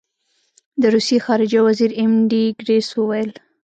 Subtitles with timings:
[0.81, 3.31] د روسیې خارجه وزیر ایم ډي ګیرس وویل.